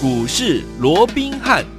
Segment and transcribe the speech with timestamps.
[0.00, 1.77] 股市罗宾汉。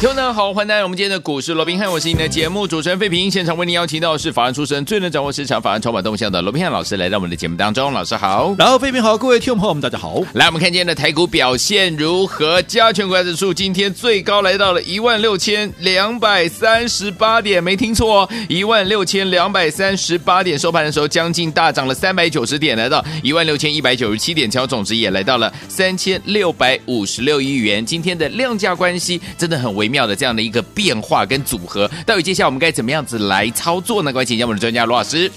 [0.00, 3.30] 听众们好，欢迎来到我们今天的股市罗宾汉，我是你的节目主持人费平。
[3.30, 7.92] 现场为您邀请到的是法案出身、最能掌握市场法案筹码动向的罗宾汉老师，来到我们的节目当中。
[7.92, 10.22] 老师好，然后费平好，各位听众朋友们大家好。
[10.32, 12.62] 来，我们看今天的台股表现如何？
[12.62, 20.58] 加权股价指数今天最高来到了一万六千两百三十八点，没听错哦，一万六千两百三十八点。
[20.58, 27.84] 收盘的时候将近大涨了三百九十点，来到一万六千一百九十七点，成交总值也来到了三千六百五十六亿元。
[27.84, 34.12] 今天的量价关系真的很微妙的这样的一个变化跟组合，到底接下来我们该怎么样子来操作呢？
[34.12, 35.30] 快请教我们的专家罗老师。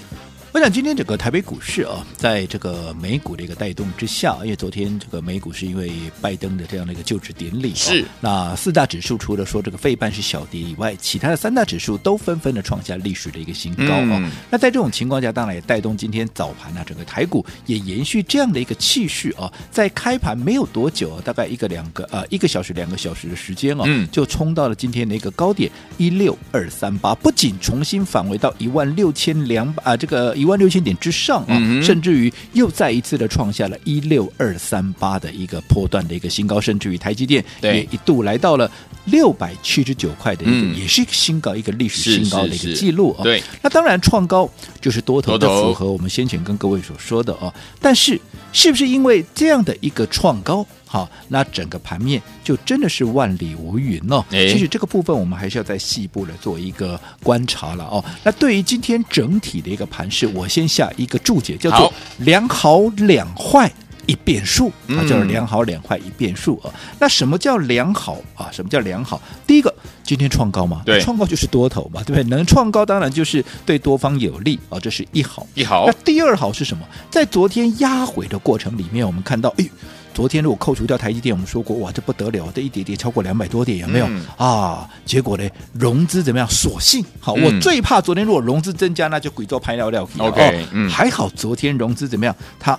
[0.54, 5.90] 我想今天整个台北股市啊，在这个美股的一个带动之下，因为昨天这个美股是因为
[6.20, 14.10] 拜登的这样的一个就职典礼，是那四大指数除了说这个费半是小跌以外，其他的三大指数都纷纷的创下历史的一个新高哦。
[14.12, 31.42] 嗯、那在这种情况下，当然也带动今天早盘啊，整个台股也延续这样的一个气势啊，在开盘没有多久啊，大概一个两个呃一个小时两个小时的时间哦、就冲到了今天的一个高点一六二三八，不仅重新返回到一万六千两百啊这个一万六千点之上。
[31.42, 38.70] 啊，嗯、甚至于又再一次的创下了一六二三八的一个波段的一个新高，甚至于台积电也一度来到了
[39.06, 43.22] 六百七十九块的一个，嗯、也是一个新高，一个历史新高的一个记录啊。
[43.22, 44.48] 对，那当然创高
[44.80, 48.20] 就是多头的符合我们先前跟各位所说的啊，但是
[48.52, 50.66] 是不是因为这样的一个创高？
[50.94, 54.24] 好，那整个盘面就真的是万里无云哦。
[54.30, 58.04] 诶其实这个部分我们还是要再细部的做一个观察了哦。
[58.22, 63.68] 那对于今天整体的一个盘势，我先下一个注解，叫做“两好两坏
[64.06, 66.70] 一变数”，啊，叫做“两好两坏一变数”啊。
[67.00, 68.48] 那什么叫良好啊？
[68.52, 69.20] 什么叫良好？
[69.48, 72.22] 第一个，今天创高嘛，对，创高就是多头嘛，对不对？
[72.30, 75.44] 能创高，当然就是对多方有利啊，这是一好。
[75.54, 75.86] 一好。
[75.88, 76.86] 那第二好是什么？
[77.10, 79.68] 在昨天压回的过程里面，我们看到，哎。
[80.14, 84.88] 昨天如果扣除掉台积电，我们说过哇，这不得了，这一跌跌超过两百多点，有没有、嗯、啊？
[85.04, 86.48] 结果呢，融资怎么样？
[86.48, 90.08] 索性好，我最怕昨天如果融资增加，那就鬼做拍尿料。
[90.18, 92.34] OK，还好昨天融资怎么样？
[92.58, 92.78] 它。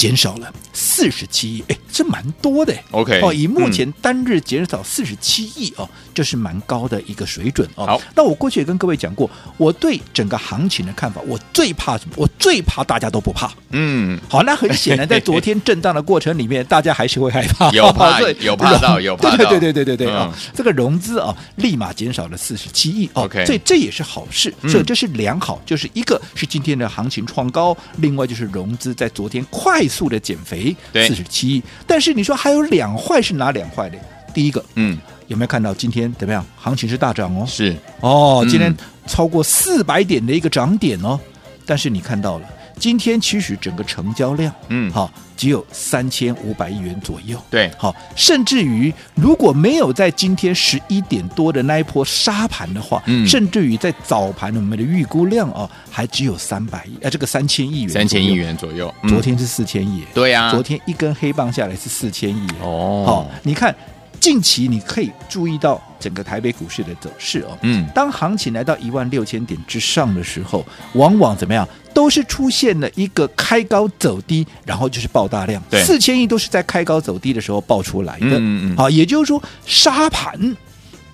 [0.00, 2.74] 减少了四十七亿，哎，这蛮多的。
[2.90, 7.84] OK，哦，以目前单日减少四十七亿哦，这是蛮高的一个水准哦。
[7.84, 12.14] 好，那我过去也跟各位讲过，我对整个行情的看法，我最怕什么？
[12.16, 13.52] 我最怕大家都不怕。
[13.72, 20.34] 嗯，好，那很显然，在 昨天震荡的过程里面，大家还是会害怕， 有怕， 有怕到，有怕到，对对对对对对啊！
[20.54, 23.10] 这个融资啊，立马减少了四十七亿。
[23.12, 29.86] OK，所以这也是好事，所以这是良好，就是一个是今天的行情创高，另外就是融资在昨天快。
[29.90, 31.62] 速的减肥，四十七亿。
[31.86, 33.98] 但是你说还有两坏是哪两坏的？
[34.32, 34.96] 第一个，嗯，
[35.26, 36.42] 有没有看到今天怎么样？
[36.56, 38.72] 行情是大涨哦，是哦，今天
[39.06, 41.18] 超过四百点的一个涨点哦。
[41.66, 42.48] 但是你看到了。
[42.80, 63.76] 今天其实整个成交量，嗯，好，只有三千五百亿元左右，对，好，甚至于如果没有在今天十一点多的那一波杀盘的话，嗯，甚至于在早盘我们的预估量哦，还只有三百亿，啊，这个三千亿元，三千亿元左右，昨天是四千亿，对呀，昨天一根黑棒下来是四千亿，哦，好，你看
[64.18, 70.64] 近期你可以注意到整个台北股市的走势哦，嗯，当行情来到一万六千点之上的时候，
[70.94, 71.66] 往往怎么样？
[71.92, 78.38] 都是出现了一个开高走低，然后就是爆大量，四千亿都是在开高走低的时候爆出来的。
[78.38, 80.56] 嗯嗯，好，也就是说沙盘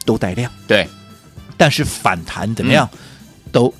[0.04, 0.87] 都带量，对，
[1.56, 2.88] 但是反弹怎么样？
[3.53, 3.72] 都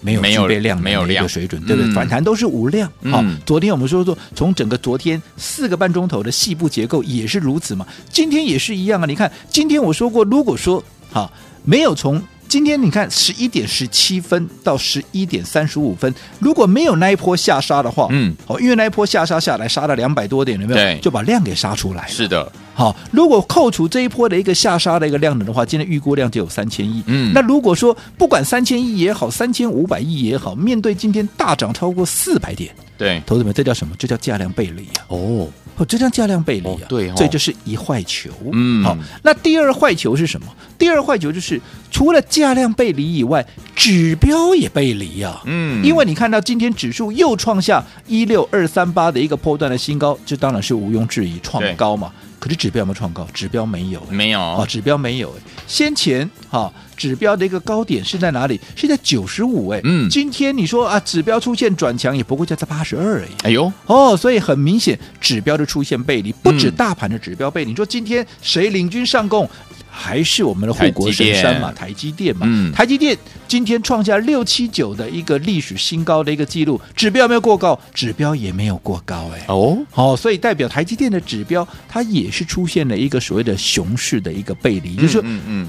[0.00, 1.22] 没有具备量没有量。
[1.22, 1.92] 的水准，对不对？
[1.92, 2.90] 反弹都是无量。
[3.10, 9.04] 好，昨天我们说说从整个昨天四个半钟头的细部结构也是如此嘛，今天也是一样啊。
[9.04, 11.30] 你看今天我说过，如果说好
[11.64, 20.76] 没有从今天你看十一点十七分到十一点三十五分，如果没有那一波下杀的话，嗯，好，因为那一波下杀下来杀了两百多点，有没有？
[20.76, 22.08] 对，就把量给杀出来。
[22.08, 27.02] 是的，好，如果扣除这一波的一个下杀的一个量能的话，今天预估量就有三千亿。
[27.04, 33.94] 嗯，那如果说不管三千亿也好，三千五百亿也好，面对今天大涨超过四百点，对，投资们，这叫什么？
[33.98, 35.04] 这叫价量背离啊！
[35.08, 35.46] 哦。
[35.76, 36.78] 哦，这叫价量背离啊！
[36.80, 38.30] 哦、对、哦，所以这是一坏球。
[38.52, 40.46] 嗯，好，那第二坏球是什么？
[40.78, 41.60] 第二坏球就是
[41.90, 45.42] 除了价量背离以外，指标也背离啊。
[45.44, 52.10] 嗯，因为你看到今天指数又创下一六二三八的一个波段的新高，这当然是毋庸置疑创高嘛。
[52.40, 53.26] 对可是指标有没有创高？
[53.34, 55.32] 指标没有，没有啊，指标没有。
[55.66, 56.72] 先前哈。
[57.00, 58.60] 指标的一个高点是在哪里？
[58.76, 63.30] 是在九十五哎，嗯，今天你说啊，指标出现转强，也不过就在八十二而已。
[63.44, 67.70] 哎呦，哦，所以很明显，指标的出现背离，不止大盘的指标背离。
[67.70, 69.48] 嗯、你说今天谁领军上攻？
[69.92, 72.36] 还是我们的护国神山嘛，台积电。
[72.36, 73.16] 嘛，嗯、台积电
[73.48, 85.68] 今天创下六七九的一个历史新高的一个记录，指标没有过高，指标也没有过高，哎，哦，好、哦，所以代表台积电的指标它也是出现了一个所谓的熊市的一个背离，嗯、就是说，嗯嗯，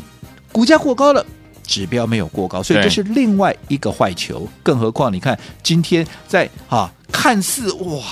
[0.51, 1.25] 股价过高了，
[1.63, 4.47] 指标没有过高，所以这是另外一个坏球。
[4.61, 8.03] 更何况你看今天在啊，看似哇。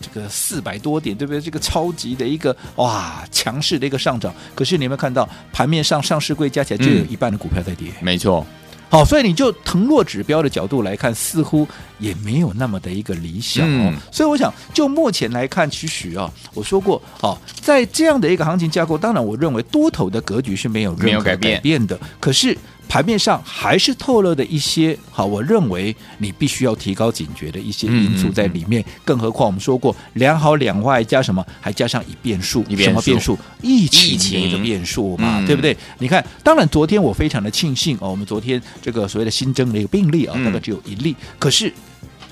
[0.00, 1.40] 这个四百多点，对不对？
[1.40, 4.34] 这个超级的一个哇，强势的一个上涨。
[4.54, 7.88] 可是你有没有看到盘面上上市柜加起来就有一半的股票在跌？
[7.88, 8.46] 嗯、没错。
[8.94, 11.66] 好，所以你就腾落指标的角度来看，似乎
[11.98, 13.90] 也没有那么的一个理想哦。
[13.92, 21.98] 嗯、所以我想，就目前来看，其实啊，我说过，哦，在这样的一个行情架构，当然我认为多头的格局是没有任何改变的。
[22.20, 22.56] 可是。
[22.88, 28.82] 盘面上还是透露的一些好，我认为你必须要提高警觉的一些因素在里面。
[28.82, 31.44] 嗯嗯嗯、更何况我们说过，两好两坏加什么？
[31.60, 33.38] 还加上一变数，什么变数？
[33.62, 35.76] 疫情的一个变数嘛，嗯、对不对？
[35.98, 41.72] 你看，当然昨天我非常的庆幸哦，我们昨天这个所谓的新增的一个病例啊，大概只有一例，嗯、可是。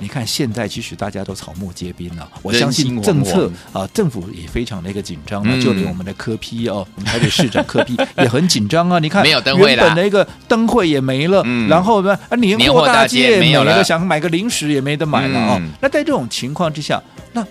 [0.03, 2.29] 你看，现在其实大家都草木皆兵了。
[2.43, 5.63] 我相信政策啊，政府也非常的一个紧张了。
[5.63, 8.99] 就连我们的科批哦，我们台北市长科批 也很紧张啊。
[8.99, 15.63] 你看，原本的一个灯会也没了，然后呢，啊，年货大街也没了，想买个零食也没得买了哦。
[15.81, 17.01] 那在这种情况之下，
[17.33, 17.47] 那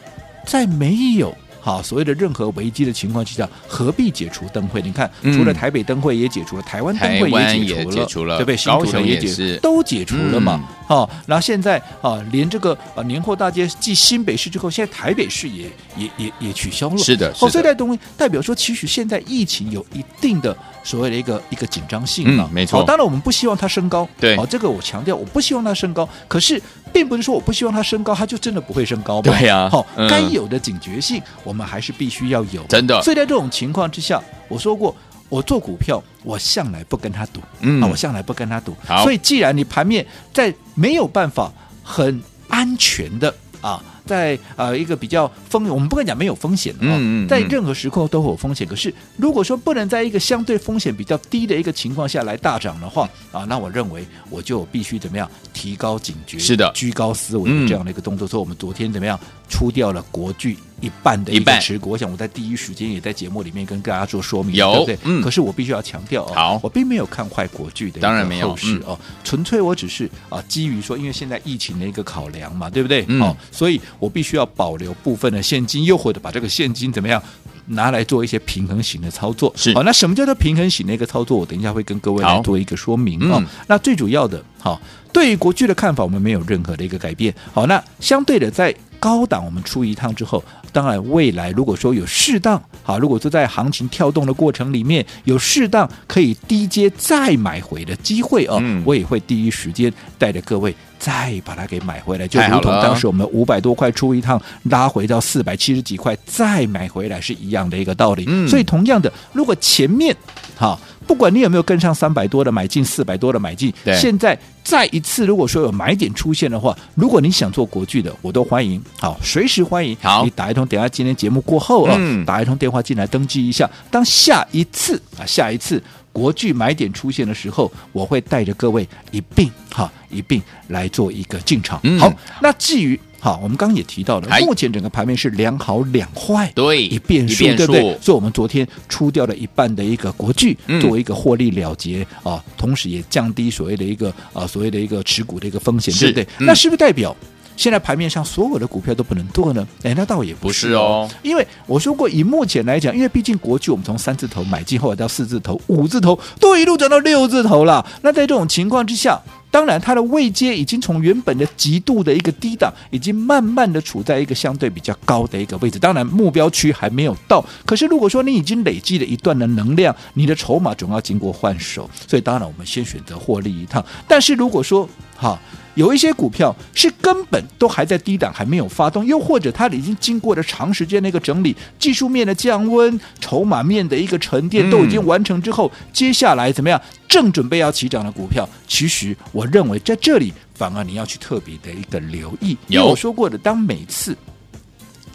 [0.45, 1.33] 在没有。
[1.61, 4.81] 好，所谓的任何危机的情况之下，何必解除灯会？
[4.81, 8.65] 你看，除了台北灯会也解除了，台湾灯会也解除了，对不对？
[8.65, 10.59] 高雄也解，都解除了嘛。
[10.87, 16.97] 好，然后现在啊，连这个啊年货大街继新北市之后，现在台北市也也也也取消了。
[16.97, 22.49] 是的，哦，所以这东西代表说，其实现在疫情有一定的所谓的一个一个紧张性嘛。
[22.51, 22.83] 没错。
[22.85, 24.07] 当然我们不希望它升高。
[24.19, 24.35] 对。
[24.35, 26.09] 好，这个我强调，我不希望它升高。
[26.27, 26.61] 可是，
[26.93, 29.21] 并不是说我不希望它升高，它就真的不会升高。
[29.21, 29.69] 对呀。
[29.69, 31.21] 好，该有的警觉性。
[31.43, 33.01] 我们还是必须要有，真的。
[33.01, 34.95] 所以在这种情况之下，我说过，
[35.29, 38.75] 我做股票，我向来不跟他赌，嗯，啊，我向来不跟他赌。
[39.03, 41.51] 所以既然你盘面在没有办法
[41.83, 43.81] 很安全的啊。
[44.05, 48.67] 在呃一个比较风，我们不敢讲没有风险嗯嗯嗯，在任何时刻都会有风险。
[48.67, 58.27] 可是如果说不能在一个相对风险比较低的一个情况下来大涨的话啊，那我认为我就必须怎么样提高警觉，是的，居高思维这样的一个动作。
[58.27, 59.19] 所以我们昨天怎么样
[59.49, 64.97] 出掉了国巨一半的一半持股，我想我在第一时间也在节目里面跟大家做说明，有对不对？
[65.03, 65.21] 嗯。
[65.21, 73.05] 可是我必须要强调啊，好，我并没有看坏国剧的当然没有是哦，纯粹我只是啊基于说，因为现在疫情的一个考量嘛，对不对？
[73.19, 74.75] 哦，所以我必须要保。
[74.81, 77.21] 留部分的现金，又或者把这个现金怎么样
[77.67, 79.53] 拿来做一些平衡型的操作？
[79.55, 81.37] 是好，那什么叫做平衡型的一个操作？
[81.37, 83.37] 我等一下会跟各位来做一个说明啊。
[83.39, 84.81] 嗯、那最主要的，好，
[85.13, 87.31] 对于国剧的看法，我们没有任何的一个改变。
[87.53, 100.73] 好，那相对的，在高档我们出一趟之后，当然未来如果说有适当，好，如果说在行情跳动的过程里面有适当可以低阶再买回的机会啊，嗯、我也会第一时间带着各位。
[101.01, 108.25] 再把它给买回来，就如同当时我们五百多块出一趟，拉回到四百七十几块，再买回来是一样的一个道理。
[108.27, 110.15] 嗯，所以同样的，如果前面
[110.55, 110.79] 哈，
[111.11, 119.93] 不管你有没有跟上三百多的买进，四百多的买进，现在再一次如果说有买点出现的话，如果你想做国巨的，我都欢迎，好，随时欢迎。
[120.01, 123.69] 好，你打一通，等下今天节目过后啊，嗯、打一通电话进来登记一下。
[123.91, 125.83] 当下一次啊，下一次。
[126.13, 131.79] 国巨买点出现的时候，我会带着各位一并哈一并来做一个进场。
[131.83, 132.11] 嗯、好，
[132.41, 137.81] 那至于好，我们刚刚也提到了，目前整个盘面是两好两坏，对，一变数，对不对？
[138.01, 146.23] 所以，我们昨天出掉了一半的一个国巨，作为一个获利了结、嗯、啊，同时也降低所谓的一个啊所谓的一个持股的一个风险，对不对？
[146.39, 147.15] 嗯、那是不是代表？
[147.57, 149.67] 现在盘面上所有的股票都不能做呢？
[149.83, 157.85] 哎，那倒也不是哦，是哦，因为我说过，以目前来讲，因为毕竟国巨我们从三字头买进，后来到四字头、五字头，都一路涨到六字头了。
[158.01, 165.77] 那在这种情况之下，当然它的位阶已经从原本的极度的一个低档，已经慢慢的处在一个相对比较高的一个位置。
[165.77, 173.85] 当然目标区还没有到，可是如果说你已经累积了一段的能量，你的筹码总要经过换手，所以当然我们先选择获利一趟。
[174.07, 174.87] 但是如果说
[175.21, 175.39] 哈。
[175.75, 186.79] 有一些股票是根本都还在低档，还没有发动，又或者它已经经过了长时间的一个整理，技术面的降温，筹码面的一个沉淀都已经完成之后，嗯、接下来怎么样？
[187.07, 194.15] 正准备要起涨的股票，其实我认为在这里反而你要去特别的一个留意，有因为我说过的，当每次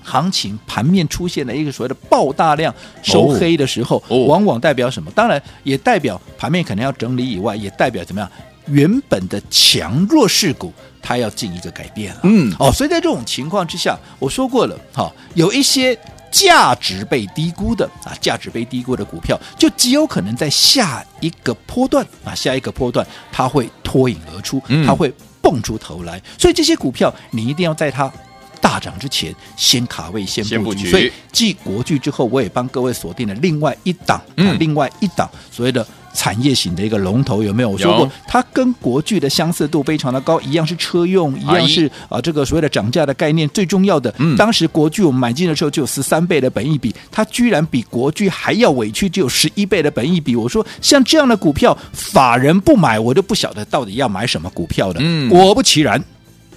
[0.03, 5.11] 行情盘面出现了一个所谓的爆大量收黑的时候，哦哦、往往代表什么？
[5.15, 8.31] 当然也代表盘面可能要整理以外，也代表怎么样？
[8.66, 12.20] 原本的强弱势股它要进一个改变了。
[12.25, 15.99] 嗯，哦，所以在这种情况之下，我说过了，哈、哦，有一些
[16.30, 26.18] 价值被低估的啊，价值被低估的股票，就极有可能在下一个波段啊，下一个波段它会脱颖而出，它会蹦出头来。
[26.18, 28.12] 嗯、所以这些股票你一定要在它。
[28.58, 30.90] 大涨之前，先卡位，先布局。
[30.90, 37.68] 所以继国巨之后，我也帮各位锁定了另外一档，嗯、啊，另外一档所谓的产业型的一个龙头，有没有？
[37.68, 43.46] 我说过，它跟国巨的相似度非常的高，一样是车用，一样是啊，这个所谓的涨价的概念。
[43.50, 50.35] 最重要的，嗯、当时国巨我们买进的时候就有十三倍的本益比，它居然比国巨还要委屈，只有十一倍的本益比。
[50.35, 55.00] 我说，像这样的股票，法人不买，我就不晓得到底要买什么股票的。
[55.02, 56.02] 嗯，果不其然。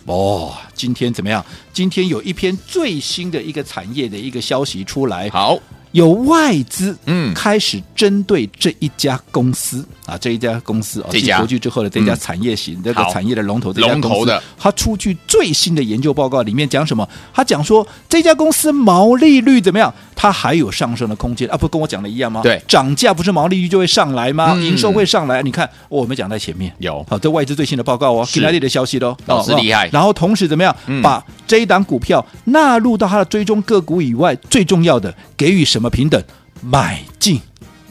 [0.06, 1.46] 哦，今天怎么样？
[1.74, 5.30] 今天有一篇最新的一个产业的一个消息出来。
[5.30, 5.60] 好。
[5.92, 17.08] 有外资嗯开始针对这一家公司啊，这一家公司啊，继国巨之后的这家产业型这个产业的龙头，这家公司，他出具最新的研究报告，里面讲什么？
[17.34, 19.94] 他讲说这家公司毛利率怎么样？
[20.22, 21.56] 它还有上升的空间啊！
[21.56, 22.42] 不跟我讲的一样吗？
[22.44, 24.54] 对，涨价不是毛利率就会上来吗？
[24.56, 25.42] 营收会上来？
[25.42, 29.88] 你看我们讲在前面有好，这外资最新的报告哦，今天的消息喽，老师厉害。
[29.94, 35.79] 然后同时怎么样把这一档股票纳入到它的追踪个股以外，最重要的给予什么？
[35.80, 36.22] 什么平等
[36.62, 37.42] 买进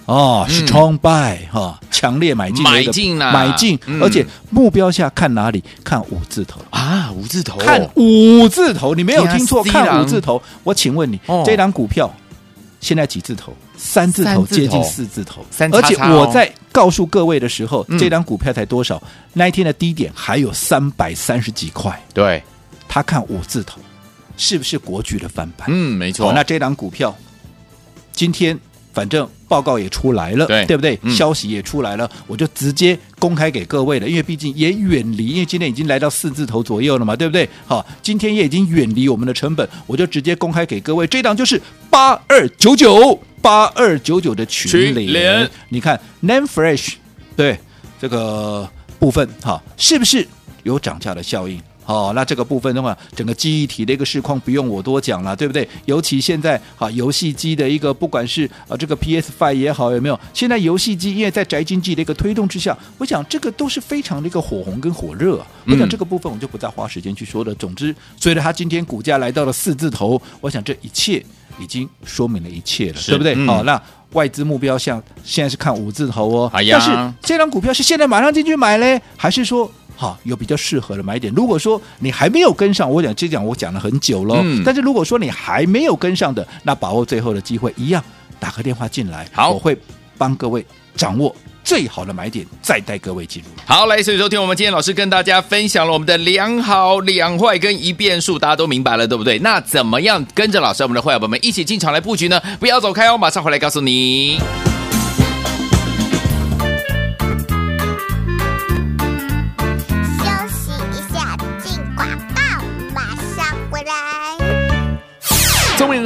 [0.05, 5.65] 哦，strong buy 哈，强烈买进，买进啊，买进，而且目标下看哪里？
[5.83, 10.41] 看五字头啊，五字头，看五字头，你没有听错，看五字头。
[10.65, 12.15] 我请问你，这档股票
[12.79, 13.55] 现在几字头？
[13.79, 15.43] 三字头，接近四字头。
[15.51, 19.03] 三而且我在告诉各位的时候，这档股票才多少？
[19.33, 21.99] 那一天的低点还有三百三十几块。
[22.13, 22.43] 对，
[22.87, 23.81] 他看五字头，
[24.37, 25.67] 是不是国巨的翻版？
[25.71, 26.31] 嗯，没错。
[26.35, 27.17] 那这档股票。
[28.19, 28.59] 今天
[28.93, 30.99] 反正报告也出来了，对，对不对？
[31.03, 34.09] 嗯、消息也出来了，我就直接公开给各位了。
[34.09, 37.49] 因为毕竟也远离，因为今天已经来到四字头左右了嘛，对不对？
[37.65, 41.07] 好，今天也已经远离我们的成本，我就直接公开给各位。
[41.07, 46.95] 这档就是八二九九八二九九的群联，连你看 Name Fresh
[47.37, 47.57] 对
[48.01, 50.27] 这个部分哈，是不是
[50.65, 51.63] 有涨价的效应？
[51.89, 55.67] 哦，那这个部分的话，整个记忆体的一个市况不用我多讲了，对不对？
[55.87, 60.21] 尤其现在啊，游戏机的一个不管是啊这个 PS Five 也好，有没有？
[60.35, 65.47] 现在游戏机因为在宅经济的一个推动之下，我想这个都是非常的一个火红跟火热啊。
[65.67, 67.55] 我想这个部分我就不再花时间去说了。
[67.55, 71.25] 总之，随着它今天股价来到了四字头，我想这一切
[71.59, 73.35] 已经说明了一切了，对不对？
[73.35, 79.73] 好、嗯哦，那外资目标像现在是看五字头哦，哎、呀但是这张股票是现在马上进去买嘞，还是说？
[80.01, 81.35] 好，有比较适合的买点。
[81.35, 84.37] 如果说你还没有跟上，我讲这讲我讲了很久了。
[84.45, 88.01] 嗯，但是如果说你还没有跟上的，那把握最后的机会，一样
[88.39, 89.77] 打个电话进来，好，我会
[90.17, 90.65] 帮各位
[90.95, 93.49] 掌握最好的买点，再带各位进入。
[93.67, 99.37] 好，来，所以说听我们今天老师跟大家分享了我们的两好两坏跟一变数，大家都明白了，对不对？
[99.41, 102.41] 那怎么样跟着老师我们的会员朋友们一起进场来布局呢？
[102.61, 104.39] 不要走开哦，马上回来告诉你。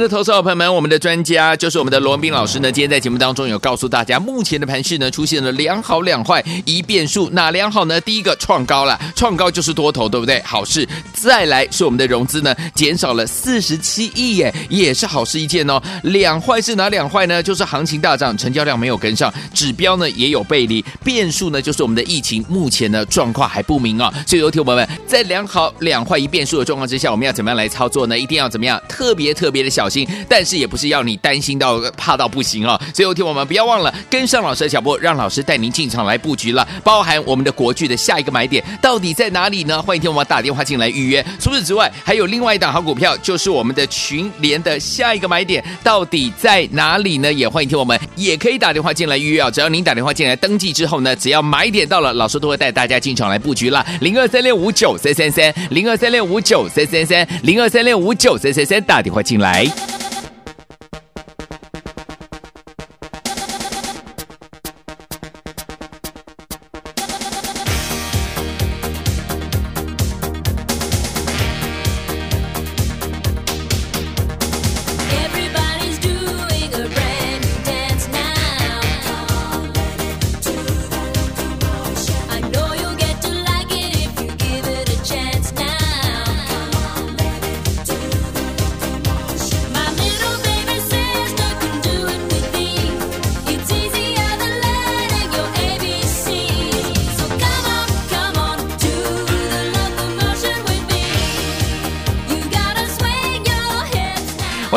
[0.03, 2.69] 的投资者朋友们，我们的专家就是我们的罗文斌老师呢。
[2.69, 7.29] 今天在节目当中有告诉大家，目前的盘势呢出现了两好两坏一变数。
[7.29, 8.01] 哪两好呢？
[8.01, 10.41] 第一个创高了，创高就是多头，对不对？
[10.43, 10.87] 好事。
[11.13, 15.81] 再来是我们的融资呢减少了四十七亿耶，也是好事一件哦。
[16.03, 17.41] 两坏是哪两坏呢？
[17.41, 20.83] 就是行情大涨，成交量没有跟上，指标呢也有背离。
[21.03, 24.11] 变数呢就是我们的疫情，目前呢状况还不明啊。
[24.27, 28.17] 所以，有听友们在两好两坏一变数的状况之下，我们要怎么样来操作呢？
[28.17, 28.81] 一定要怎么样？
[28.87, 29.73] 特别特别的。
[29.73, 32.79] 小心心，但是也不是要你担心到怕到不行哦。
[32.93, 36.67] 最后听我们不要忘了跟上老师的脚步，让老师带您进场来布局了。
[36.83, 39.81] 包含我们的国剧的下一个买点到底在哪里呢？
[39.81, 41.23] 欢迎听我们打电话进来预约。
[41.39, 47.31] 除此之外，还有另外一档好股票，就是我们的群联的下一个买点到底在哪里呢？
[47.31, 49.51] 也欢迎听我们也可以打电话进来预约啊。
[49.51, 53.85] 只要您打电话进来登记之后呢，只要买点到了，老师都会带大家进场来布局了。
[54.01, 59.65] 零二三六五九三三三，零二三六五九三三三，零二三六五九三三三，打电话进来。
[59.85, 60.12] Thank you.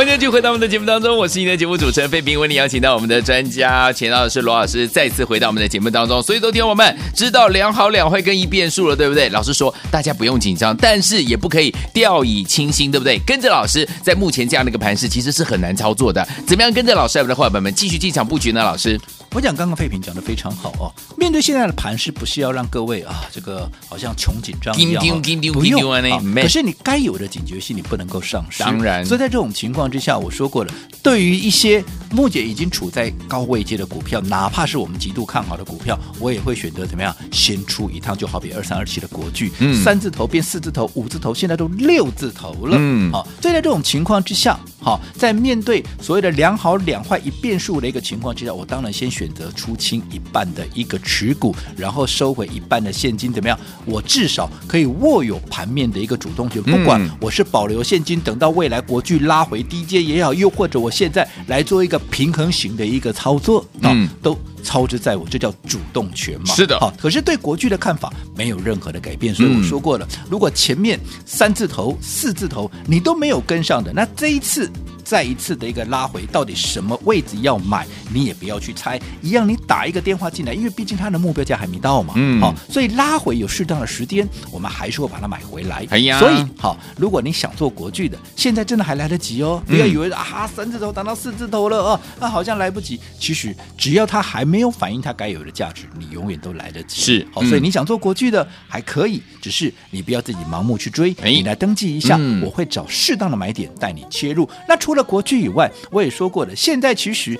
[0.06, 6.22] 今天就回到我们的节目当中，我是你的节目主持人费平，为你邀请到我们的专家，请到的是罗老师，再次回到我们的节目当中。
[6.22, 9.28] 所以昨天我们知道两好两坏跟一变数了，对不对？
[9.30, 13.18] 老师说大家不用紧张，但是也不可以掉以轻心，对不对？
[13.26, 16.24] 跟着老师，在目前这样的一个盘势，其实是很难操作的。
[16.46, 18.62] 怎么样跟着老师，我们的伙伴们继续进场布局呢？
[18.62, 18.96] 老师，
[19.36, 20.88] 我讲刚刚废品讲的非常好哦。
[21.18, 25.04] 面对现在的盘势，不是要让各位啊，这个好像穷紧张一样，
[25.52, 26.00] 不用啊。
[26.36, 28.62] 可是你该有的警觉性，你不能够丧失。
[28.62, 29.90] 当然，所以在这种情况。
[29.90, 53.58] 之下，我说过了，对于一些目前已经处在高位阶的股票，哪怕是我们极度看好的股票，我也会选择怎么样先出一趟，就好比二三二七的国巨，嗯，三字头变四字头、五字头，现在都六字头了，嗯，好，所以在这种情况之下，好，在面对所谓的两好两坏一变数的一个情况之下，我当然先选择出清一半的一个持股，然后收回一半的现金，怎么样？
[53.84, 66.54] 我至少可以握有盘面的一个主动权，不管我是保留现金，等到未来国剧拉回低阶也好，又或者我现在来做一个平衡型的一个操作，嗯，都操之在我，这叫主动权嘛。
[66.54, 74.70] 是的，好，可是对国剧的看法没有任何的改变，所以我说过了，如果前面三字头、四字头你都没有跟上的，那这一次。
[75.06, 85.86] 再一次的一个拉回，到底什么位置要买，你也不要去猜，一样你打一个电话进来，因为毕竟它的目标价还没到嘛，嗯，好，所以拉回有适当的时间，我们还是会把它买回来。
[85.90, 92.98] 哎呀，所以好，如果你想做国巨的，现在真的还来得及哦，不要以为啊三字头涨到四字头了哦，那好像来不及。
[93.20, 97.00] 其实只要它还没有反映它该有的价值，你永远都来得及。
[97.00, 104.48] 是，好，所以你想做国巨的还可以，只是你不要自己盲目去追，你来登记一下，我会找适当的买点带你切入。
[104.68, 107.38] 那除了国巨以外，我也说过了，现在其实，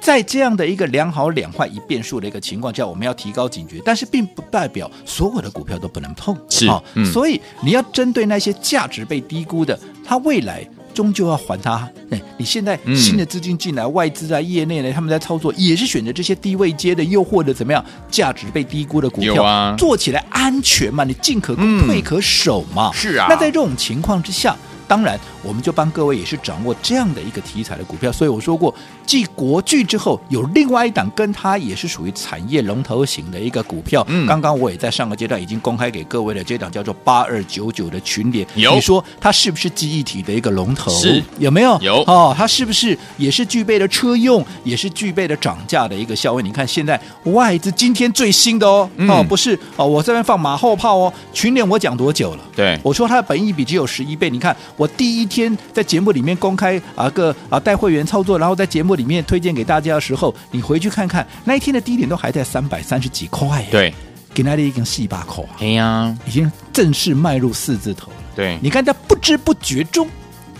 [0.00, 11.88] 在这样的一个两好两坏一变数的一个情况下，我们要提高警觉，但是并不代表所有的股票都不能碰，是啊，嗯、所以你要针对那些价值被低估的，它未来终究要还它。
[12.10, 21.04] 哎，你现在新的资金进来，嗯、外资啊、业内呢，他们在操作，也是选择这些低位阶的，又或者怎么样，价值被低估的股票，啊、做起来安全嘛？
[21.04, 22.90] 你进可攻，退可守嘛？
[22.92, 23.26] 嗯、是啊。
[23.28, 24.56] 那在这种情况之下。
[24.88, 28.74] 当然，我们就帮各位也是掌握这样的一个题材的股票，所以我说过，
[29.06, 34.04] 继国巨之后，有另外一档跟它也是属于产业龙头型的一个股票。
[34.08, 40.90] 嗯，刚刚我也在上个阶段已经公开给各位的这档叫做八二九九的群联，有你说它是不是记忆体的一个龙头？
[40.92, 41.78] 是，有没有？
[41.80, 46.44] 有哦，它是不是也是具备了车用，也是具备了涨价的一个效应？
[46.46, 52.40] 你看现在外资今天最新的哦，嗯、哦不是哦，我这边放马后炮哦，群联我讲多久了？
[52.54, 54.54] 对，我说它的本益比只有十一倍，你看。
[54.76, 63.64] 我第一天在节目里面公开啊个啊带会员操作，然后在节目里面推荐给大家的时候，你回去看看那一天的低点都还在三百三十几块。
[63.70, 63.92] 对，
[64.34, 65.44] 给那里已经四百块。
[65.60, 68.16] 哎呀，已经正式迈入四字头了。
[68.34, 70.08] 对，你看在不知不觉中，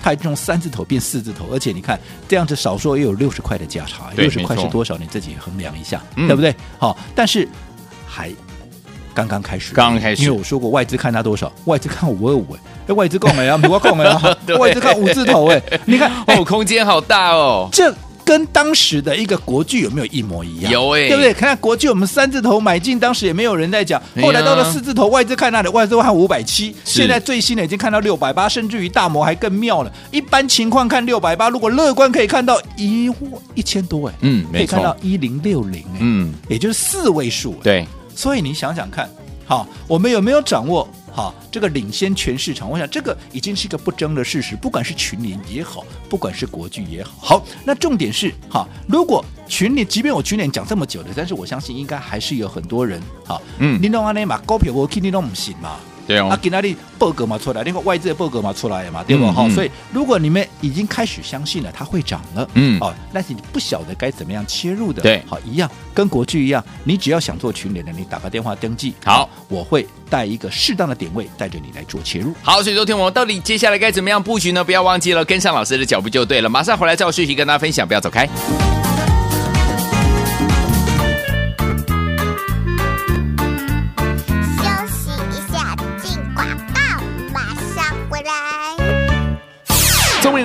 [0.02, 1.98] 它从三字头变四字头，而且你看
[2.28, 4.96] 这样子少说也有六十块的价差，六十块是多少？
[4.98, 6.54] 你自己衡量一下，对不对？
[6.78, 7.48] 好，但是
[8.06, 8.30] 还。
[9.14, 13.56] 刚刚开始，刚刚开始，因为我说过外资看它多少，外资看五二五，哎，外资够没啊？
[13.56, 14.20] 美国够没啊？
[14.58, 17.68] 外资看五字头，哎，你看 哦，空间好大哦。
[17.72, 17.94] 这
[18.24, 20.72] 跟当时的一个国剧有没有一模一样？
[20.72, 21.34] 有哎，对不对？
[21.34, 24.00] 看看国剧，我们三字头买进，当时也没有人在讲。
[24.22, 29.92] 后来到了四字头，外资看那里，外资看五百七，现在最新的已经看到六百八，甚至于大摩还更妙了。
[30.12, 33.10] 一般情况看六百八，如果乐观可以看到一
[33.54, 37.86] 一千多，哎，嗯，可以看到一零六零，哎，嗯，也就是四位数，对。
[38.14, 39.08] 所以你想想看，
[39.44, 42.70] 好，我们有没有掌握好这个领先全市场？
[42.70, 47.12] 我想这个已经是一个不争的事实，不管是群联也好，不管是国巨也好。
[47.18, 55.76] 好，那重点是哈，如果群联，即便我群联讲这么久了，但是我相信应该还是有很多人哈，嗯，你弄阿内嘛，高票我肯定弄不行嘛。
[56.06, 59.26] 对哦，啊，给那里报告嘛出来，另外外资的报告嘛出来嘛，对不？
[59.30, 72.34] 好、嗯，所以如果你们已经开始相信了它会涨了，嗯，哦，但是你不晓得该怎么样切入的，对，好，一样跟国巨一样，你只要想做群联的，你打个电话登记，好，我会带一个适当的点位带着你来做切入。
[72.42, 74.62] 好，所以昨天我们到底接下来该怎么样布局呢？
[74.62, 76.48] 不要忘记了跟上老师的脚步就对了。
[76.48, 78.71] 马上回来，再有讯息跟大家分享，不要走开。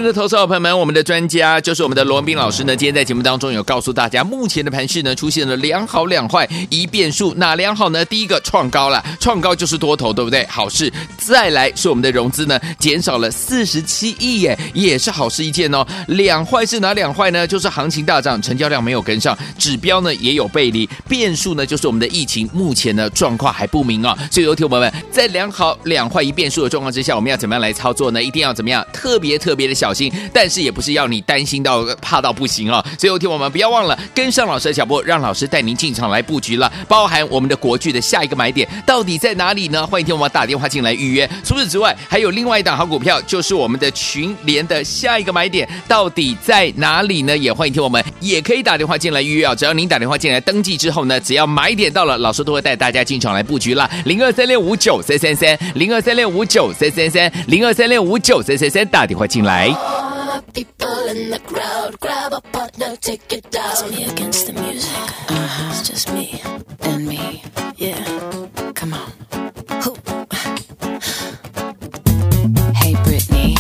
[0.08, 2.74] 的投资者朋友们，我们的专家就是我们的罗文斌老师呢。
[2.74, 7.34] 今天在节目当中有告诉大家，目前的盘势呢出现了两好两坏一变数。
[7.34, 8.04] 哪两好呢？
[8.06, 10.46] 第一个创高了，创高就是多头，对不对？
[10.48, 10.92] 好事。
[11.18, 15.86] 再来是我们的融资呢减少了四十七亿耶，也是好事一件哦。
[16.08, 17.46] 两坏是哪两坏呢？
[17.46, 20.90] 就是行情大涨，成交量没有跟上，指标呢也有背离。
[21.10, 24.18] 变数呢就是我们的疫情，目前呢状况还不明啊。
[24.32, 28.24] 所以，有听友们在两好两坏一变数的状况之下，我们要怎么样来操作呢？
[28.24, 28.84] 一定要怎么样？
[28.92, 29.68] 特别特别。
[29.68, 32.84] 的小心心，但是也不是要你担心到怕到不行哦。
[33.00, 36.72] 所以，有听我们不要忘了跟上老师的脚步，让老师带您进场来布局了。
[36.88, 39.86] 包含我们的国剧的下一个买点到底在哪里呢？
[39.88, 41.28] 欢迎听我们打电话进来预约。
[41.44, 47.38] 除此之外，还有另外一档好股票，就是我们的群联的下一个买点到底在哪里呢？
[47.38, 49.56] 也欢迎听我们也可以打电话进来预约啊。
[49.56, 53.90] 只要您打电话进来登记之后呢，只要买点到了，老师都会带大家进场来布局了。
[54.06, 59.87] 零二三六五九三三三，零二三六五九三三三，零二三六五九三三三，打电话进来。
[59.88, 63.72] All people in the crowd, grab a partner, take it down.
[63.72, 64.92] It's me against the music.
[65.30, 65.70] Uh-huh.
[65.72, 66.42] It's just me
[66.82, 67.44] and me.
[67.78, 68.04] Yeah,
[68.74, 69.12] come on.
[69.84, 69.96] Hoo.
[72.80, 73.58] Hey, Brittany.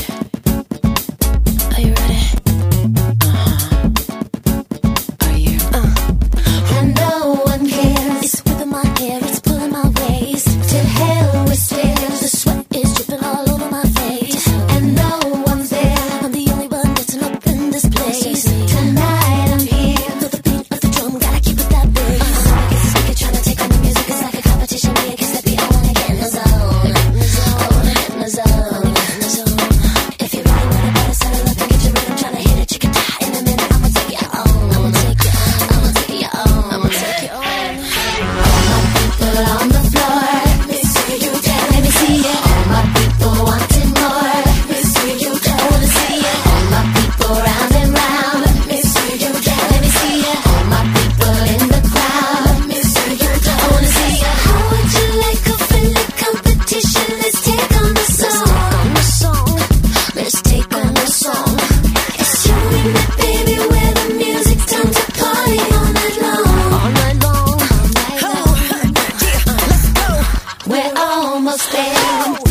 [71.47, 72.46] almost there.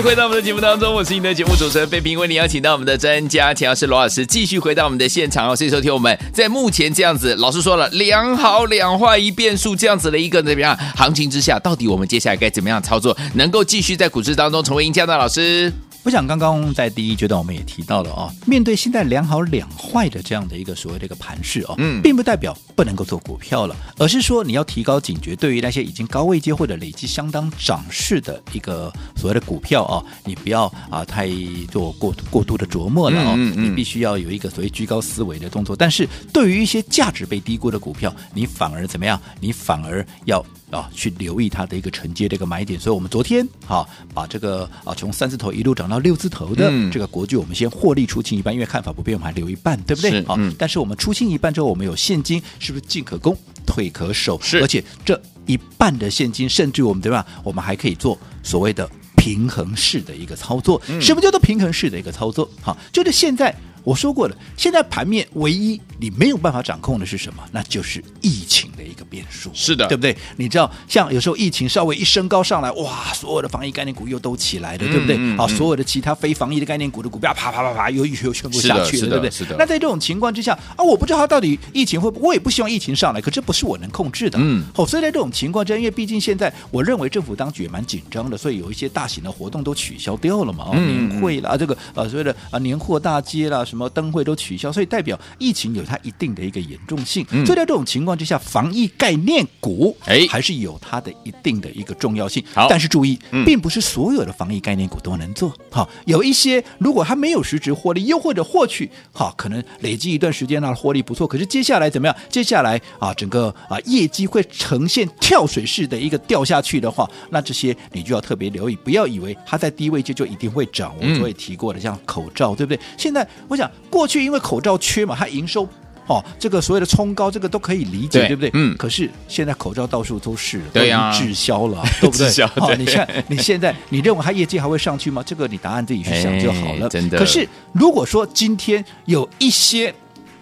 [0.00, 5.56] 回到我们的节目当中，我是你的节目主持人费平，为你邀请到我们的专家钱老师罗老师，继续回到我们的现场哦。
[5.56, 15.72] 所以收听我们在目前这样子，老师说了两好两坏一变数这样子的一个怎么样行情之下，到底我们接下来该怎么样操作，能够继续在股市当中成为赢家呢老师？
[16.04, 31.28] 我想刚刚在第一阶段我们也提到了哦，面对现在两好两坏的这样的一个所谓的一个盘势哦，嗯，并不代表不能够做股票了，而是说你要提高警觉，对于那些已经高位接或者累积相当涨势的一个所谓的股票哦，你不要啊太
[31.70, 35.76] 做过过度的琢磨了哦，嗯嗯，你必须要有一个所谓居高思维的动作。
[35.76, 39.20] 但是对于一些价值被低估的股票，你反而怎么样？
[39.40, 40.44] 你反而要。
[40.70, 50.24] 啊，去留意它的一个承接的一个买点，所以我们昨天啊，把这个啊从三字头一路涨到六字头的这个国剧，我们先获利出清一半，因为看法不变，我们还留一半，对不对？
[50.24, 54.38] 好、嗯，但是我们出清一半之后，我们有现金，是不是进可攻，退可守？
[54.42, 57.26] 是，而且这一半的现金，甚至我们对吧？
[57.42, 60.80] 我们还可以做所谓的平衡式的一个操作。
[60.88, 62.48] 嗯、什么叫做平衡式的一个操作？
[62.60, 63.54] 好，就是现在。
[63.84, 67.42] 我说过的，现在盘面唯一你没有办法掌控的是什么？
[67.50, 69.50] 那就是疫情的一个变数。
[69.54, 70.16] 是的，对不对？
[70.36, 75.16] 你知道，像有时候疫情稍微一升高上来，哇，所有的防疫概念股又都起来了，嗯、对不对？
[75.36, 79.30] 好、嗯，所有的其他非防疫的概念股的股票，啪啪啪啪，又又全部下去了，对不对？
[79.30, 79.56] 是的。
[79.58, 84.38] 那在这种情况之下啊，我不知道它到底疫情会不，我也不希望疫情上来，可这不是我能控制的。
[84.40, 84.64] 嗯。
[84.74, 90.66] 好，所以在这种情况之下，因为毕竟现在我认为政府当局也蛮紧张的，所以有一些大型的活动都取消掉了嘛。
[90.72, 94.70] 哦，年会啦，这个啊，所谓的啊年货大街啦，什么灯会都取消。
[94.70, 102.44] 所以代表疫情有它一定的一个严重性，嗯、所以在这种情况之下，防疫概念股哎还是有它的一定的一个重要性。
[102.54, 105.52] 好，但是注意，嗯、并不是所有的防疫概念股都能做。
[105.70, 112.16] 好，有一些如果它没有实质获利，又或者获取好可能累积一段时间那获利不错，可是接下来怎么样？
[112.28, 120.94] 接下来啊，整个啊业绩会呈现跳水式的一个掉下去的话，那这些你就要特别留意，不要以为它在低位就就一定会涨。
[121.00, 122.80] 我昨天提过的，像口罩，对不对？
[122.96, 125.68] 现在我想过去因为口罩缺嘛，它营收
[126.08, 128.50] 哦，这个所谓的冲高，这个都可以理解，对，对不对？
[128.54, 128.76] 嗯。
[128.76, 132.26] 可是现在口罩到处都是了，对呀、啊，滞销了， 对不对？
[132.26, 132.46] 滞销。
[132.48, 135.22] 好，你看你现在，你认为它业绩还会上去吗？
[135.24, 136.88] 这个你答案自己去想就好了。
[136.88, 137.18] 真的。
[137.18, 139.94] 可是如果说今天有一些。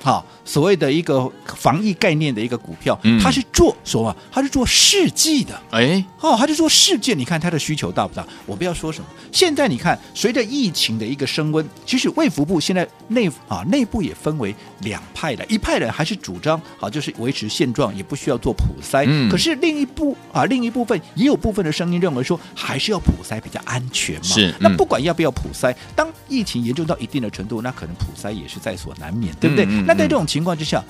[0.06, 4.16] 好，所谓的一个防疫概念的一个股票，嗯、它是做什么？
[4.30, 5.60] 它是做试剂的。
[5.72, 7.12] 哎，哦，它是做试剂。
[7.12, 8.24] 你看它的需求大不大？
[8.46, 9.06] 我不要说什么。
[9.32, 19.04] 现在你看，随着疫情的一个升温，其实卫福部现在内啊内部也分为两派的，一派人还是主张好，就是维持现状，也不需要做普筛。
[19.08, 24.22] 嗯、可是另一部啊，另一部分也有部分的声音认为说，还是要普筛比较安全嘛。
[24.22, 24.50] 是。
[24.50, 29.66] 嗯、那不管要不要普筛，当疫情严重到一定的程度，那可能普筛也是在所难免，对不对？
[29.84, 30.84] 那在这种情况之下，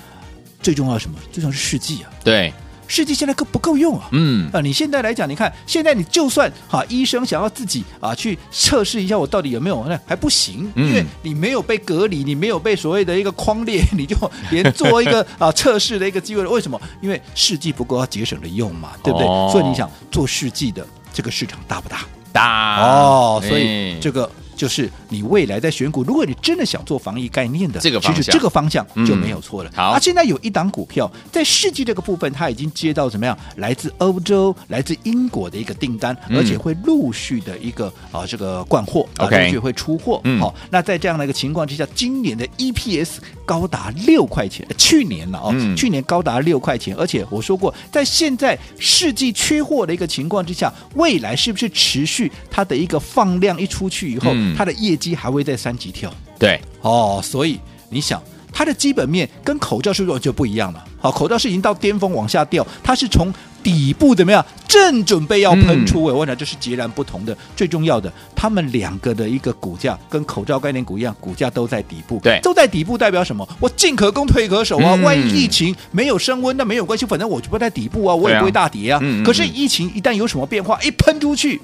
[0.62, 1.19] 最重要什么？
[1.33, 2.11] 最重要是试剂啊！
[2.25, 2.53] 对，
[2.88, 4.09] 试剂现在够不够用啊？
[4.12, 14.16] 嗯啊，你现在来讲，你看现在你就算哈、啊，医生想要自己啊去测试一下我到底有没有，那还不行，因为你没有被隔离，你没有被所谓的一个框列， 你就
[14.51, 16.51] 连做一个 啊测试的一个机会了。
[16.51, 16.81] 为什么？
[17.01, 19.27] 因为试剂不够，要节省的用嘛，对不对？
[19.27, 22.05] 哦、所以你想做试剂的这个市场大不大？
[22.33, 24.31] 大哦，所以这个。
[24.57, 29.71] 就是你未来在选股，如果你真的想做防疫概念的，这个方向，其实这个方向就没有错了。
[29.71, 33.38] 嗯、好，啊，现在有一档股票在世纪这个部分，它已经接到怎么样？
[33.57, 40.21] 来自欧洲、来自英国的一个订单，嗯、而且会陆续的一个啊这个灌货，OK，陆续会出货。
[40.25, 54.33] 嗯，好，那在这样的一个情况之下，今年的 EPS 高达六块钱，去年了哦，嗯、去年高达六块钱，而且我说过，在现在世纪缺货的一个情况之下，未来是不是持续它的一个放量一出去以后？
[54.53, 60.85] 嗯它的业绩还会在三级跳，对哦，所以你想它的基本面跟口罩是不是就不一样了？
[60.99, 63.33] 好，口罩是已经到巅峰往下掉，它是从
[63.63, 66.07] 底部怎么样正准备要喷出？
[66.07, 67.37] 嗯、我讲这是截然不同的。
[67.55, 73.47] 最重要的，他们两个的一个股价跟口罩概念股一样，股价都在底部，对，都在底部代表什么？
[73.61, 74.95] 我进可攻退可守啊！
[74.95, 78.97] 嗯、万一疫情没有升温，那没有关系，反正我就不在底部啊，我也不会大跌啊。
[78.97, 81.61] 啊嗯嗯嗯，可是疫情一旦有什么变化，一喷出去。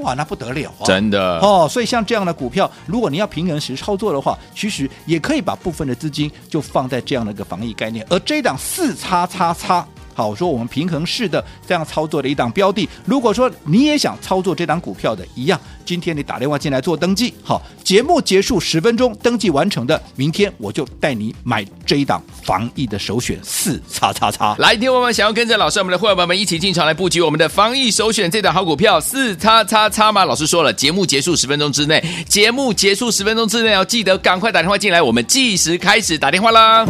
[0.00, 0.84] 哇，那不得了啊！
[0.84, 9.86] 真的哦，所以像这样的股票，如果你要平衡时操作的话，其实也可以把部分的资金就放在这样的一个防疫概念，而这档四叉叉叉。
[10.20, 24.54] 好，说我们平衡式的这样操作的一档标的，如果说你也想操作这档股票的一样，今天你打电话进来做登记，好，节目结束十分钟登记完成的，明天我就带你买这一档防疫的首选四叉叉叉。
[24.58, 30.26] 来，听友们想要跟着老师我们的会员们一起进场来布局我们的防疫首选这档好股票四叉叉叉吗？
[30.26, 36.86] 老师说了，节目结束十分钟之内，节目结束十分钟之内要记得赶快打电话进来，我们计时开始打电话啦。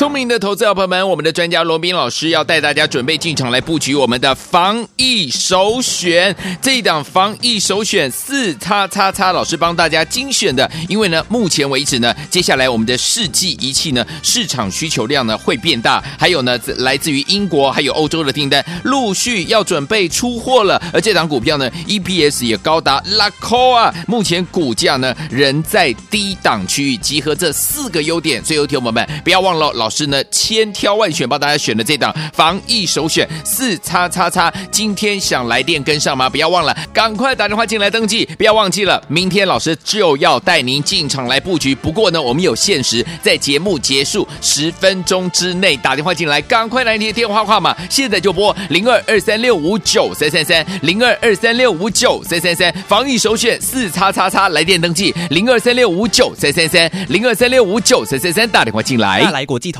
[0.00, 10.66] 聪明的投资者朋友们，我们的专家罗宾老师要带大家准备进场来布局我们的防疫首选这一档防疫首选四叉叉叉，老师帮大家精选的。
[10.88, 20.80] 因为呢，目前为止呢，接下来我们的试剂仪器呢，市场需求量呢会变大，还有呢，来自于英国还有欧洲的订单陆续要准备出货了。
[20.94, 28.42] 而这档股票呢，EPS 也高达拉扣啊，目前股价呢仍在低档区域，集合这四个优点。
[28.42, 29.89] 所以，有听友们不要忘了老。
[29.90, 36.30] 是呢，千挑万选帮大家选的这档防疫首选四叉叉叉，今天想来电跟上吗？
[36.30, 38.24] 不要忘了，赶快打电话进来登记。
[38.38, 41.74] 不要忘记了，明天老师就要带您进场来布局。
[41.74, 59.20] 不过呢，我们有限时，在节目结束十分钟之内打电话进来，赶快来你的电话号码，现在就拨零二二三六五九三三三零二二三六五九三三三，防疫首选四叉叉叉，来电登记零二三六五九三三三零二三六五九三三三，打电话进来。
[59.22, 59.79] 大来国际投